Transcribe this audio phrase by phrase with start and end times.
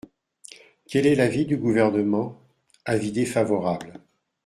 [0.87, 2.41] Quel est l’avis du Gouvernement?
[2.85, 3.99] Avis défavorable.